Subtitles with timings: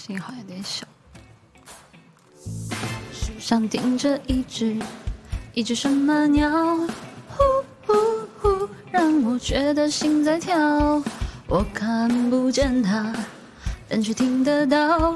[0.00, 0.86] 信号有点小。
[3.12, 4.74] 树上停着一只，
[5.52, 6.48] 一只什么鸟？
[7.28, 7.44] 呼
[7.86, 7.92] 呼
[8.40, 10.56] 呼，让我觉得心在跳。
[11.46, 13.14] 我看不见它，
[13.90, 15.12] 但却听得到。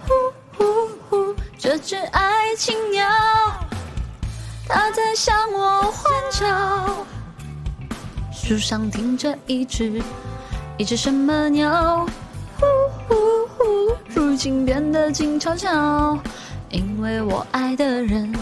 [0.00, 0.64] 呼呼
[1.10, 3.06] 呼，这只爱情鸟，
[4.66, 7.06] 它在向我欢叫。
[8.32, 10.02] 树上停着一只，
[10.78, 12.06] 一只什么鸟？
[14.32, 16.18] 如今变得静悄悄。
[16.70, 18.34] 因为我爱的人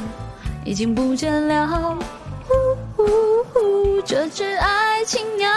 [0.65, 1.99] 已经不见了，
[2.47, 2.55] 呼
[2.95, 3.05] 呼
[3.53, 5.51] 呼，这只爱情鸟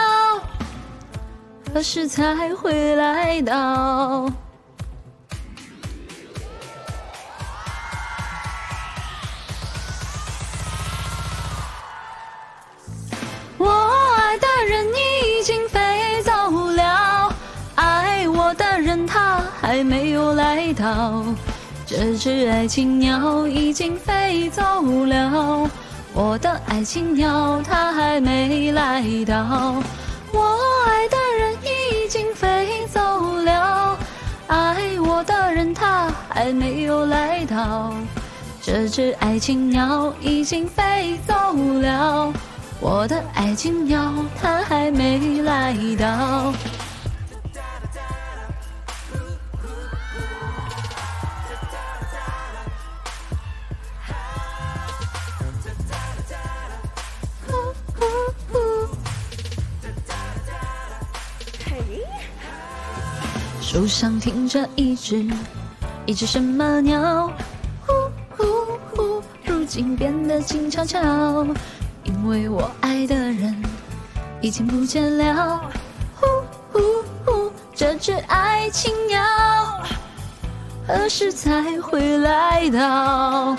[1.72, 4.28] 何时才会来到？
[19.06, 21.24] 他还没有来到。
[21.86, 24.62] 这只爱情鸟已经飞走
[25.06, 25.70] 了，
[26.14, 29.76] 我的爱情鸟它还没来到。
[30.32, 33.00] 我爱的人已经飞走
[33.44, 33.98] 了，
[34.48, 37.94] 爱我的人他还没有来到。
[38.62, 41.34] 这只爱情鸟已经飞走
[41.82, 42.34] 了，
[42.80, 46.54] 我的爱情鸟它还没来到。
[63.74, 65.26] 路上停着一只，
[66.06, 67.32] 一只什么鸟？
[67.86, 67.94] 呼
[68.38, 68.44] 呼
[68.96, 71.02] 呼，如今变得静悄悄。
[72.04, 73.56] 因为我爱的人
[74.42, 75.60] 已经不见了。
[76.16, 76.28] 呼
[76.72, 76.80] 呼
[77.26, 79.24] 呼，这只爱情鸟
[80.88, 83.58] 何时才会来到？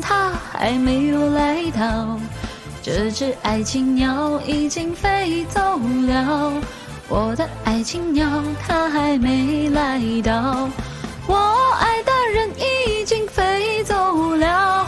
[0.00, 2.18] 他还没有来到。
[2.82, 5.60] 这只爱情鸟已经飞走
[6.06, 6.52] 了，
[7.08, 8.26] 我的爱情鸟
[8.66, 10.68] 它还没来到。
[11.26, 11.36] 我
[11.80, 14.86] 爱的人已经飞走了，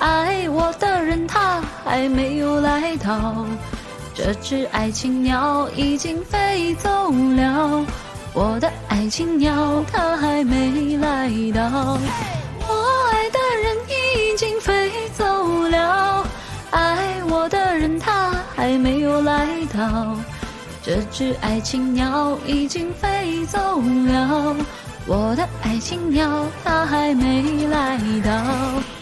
[0.00, 3.46] 爱我的人他还没有来到。
[4.12, 7.86] 这只爱情鸟已经飞走了，
[8.32, 11.98] 我的爱情鸟它还没来到。
[18.56, 20.16] 还没有来到。
[20.82, 24.56] 这只爱情鸟已经飞走了，
[25.06, 28.95] 我的爱情鸟它还没来到。